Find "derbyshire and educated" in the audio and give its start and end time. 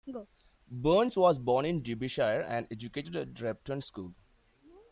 1.83-3.15